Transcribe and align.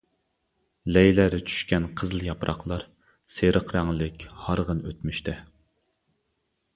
لەيلەر 0.95 1.35
چۈشكەن 1.49 1.83
قىزىل 1.99 2.25
ياپراقلار، 2.27 2.85
سېرىق 3.35 3.73
رەڭلىك 3.75 4.25
ھارغىن 4.47 4.81
ئۆتمۈشتە. 4.93 5.37